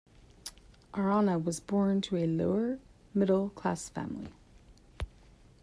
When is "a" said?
2.17-2.25